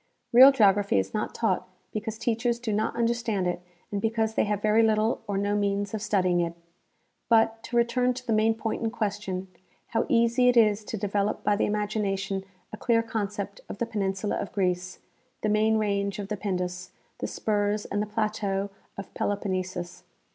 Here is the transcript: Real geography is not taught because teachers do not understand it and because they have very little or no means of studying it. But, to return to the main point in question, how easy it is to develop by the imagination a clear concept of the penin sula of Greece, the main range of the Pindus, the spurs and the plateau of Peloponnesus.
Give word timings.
Real 0.33 0.51
geography 0.51 0.97
is 0.97 1.13
not 1.13 1.35
taught 1.35 1.67
because 1.93 2.17
teachers 2.17 2.57
do 2.57 2.73
not 2.73 2.95
understand 2.95 3.45
it 3.45 3.61
and 3.91 4.01
because 4.01 4.33
they 4.33 4.45
have 4.45 4.59
very 4.59 4.81
little 4.81 5.21
or 5.27 5.37
no 5.37 5.55
means 5.55 5.93
of 5.93 6.01
studying 6.01 6.39
it. 6.39 6.55
But, 7.29 7.61
to 7.65 7.77
return 7.77 8.15
to 8.15 8.25
the 8.25 8.33
main 8.33 8.55
point 8.55 8.81
in 8.81 8.89
question, 8.89 9.47
how 9.89 10.07
easy 10.09 10.49
it 10.49 10.57
is 10.57 10.83
to 10.85 10.97
develop 10.97 11.43
by 11.43 11.55
the 11.55 11.67
imagination 11.67 12.43
a 12.73 12.77
clear 12.77 13.03
concept 13.03 13.61
of 13.69 13.77
the 13.77 13.85
penin 13.85 14.15
sula 14.17 14.37
of 14.37 14.51
Greece, 14.53 14.97
the 15.41 15.49
main 15.49 15.77
range 15.77 16.17
of 16.17 16.29
the 16.29 16.35
Pindus, 16.35 16.93
the 17.19 17.27
spurs 17.27 17.85
and 17.85 18.01
the 18.01 18.07
plateau 18.07 18.71
of 18.97 19.13
Peloponnesus. 19.13 20.01